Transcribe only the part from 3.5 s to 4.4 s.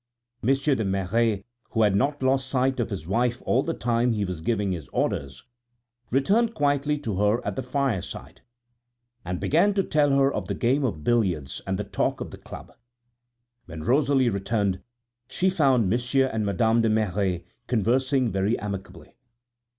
the time he